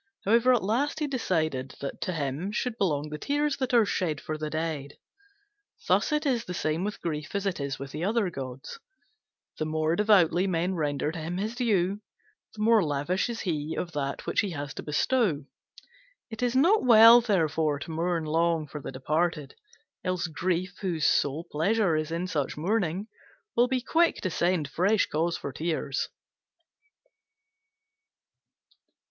However, 0.25 0.51
at 0.51 0.63
last 0.63 0.97
he 0.99 1.05
decided 1.05 1.75
that 1.79 2.01
to 2.01 2.11
him 2.13 2.51
should 2.51 2.75
belong 2.79 3.09
the 3.09 3.19
tears 3.19 3.57
that 3.57 3.71
are 3.71 3.85
shed 3.85 4.19
for 4.19 4.35
the 4.35 4.49
dead. 4.49 4.97
Thus 5.87 6.11
it 6.11 6.25
is 6.25 6.45
the 6.45 6.55
same 6.55 6.83
with 6.83 6.99
Grief 7.01 7.35
as 7.35 7.45
it 7.45 7.59
is 7.59 7.77
with 7.77 7.91
the 7.91 8.03
other 8.03 8.31
gods. 8.31 8.79
The 9.59 9.65
more 9.65 9.95
devoutly 9.95 10.47
men 10.47 10.73
render 10.73 11.11
to 11.11 11.19
him 11.19 11.37
his 11.37 11.53
due, 11.53 12.01
the 12.55 12.63
more 12.63 12.83
lavish 12.83 13.29
is 13.29 13.41
he 13.41 13.75
of 13.77 13.91
that 13.91 14.25
which 14.25 14.39
he 14.39 14.49
has 14.53 14.73
to 14.73 14.81
bestow. 14.81 15.45
It 16.31 16.41
is 16.41 16.55
not 16.55 16.83
well, 16.83 17.21
therefore, 17.21 17.77
to 17.77 17.91
mourn 17.91 18.25
long 18.25 18.65
for 18.65 18.81
the 18.81 18.91
departed; 18.91 19.53
else 20.03 20.25
Grief, 20.25 20.77
whose 20.81 21.05
sole 21.05 21.43
pleasure 21.51 21.95
is 21.95 22.09
in 22.11 22.25
such 22.25 22.57
mourning, 22.57 23.05
will 23.55 23.67
be 23.67 23.81
quick 23.81 24.15
to 24.21 24.31
send 24.31 24.67
fresh 24.67 25.05
cause 25.05 25.37
for 25.37 25.53
tears. 25.53 26.09